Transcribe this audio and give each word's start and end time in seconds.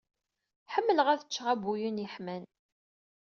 Ḥemmleɣ 0.73 1.07
ad 1.09 1.21
cceɣ 1.25 1.45
abuyun 1.53 2.01
yeḥman. 2.03 2.43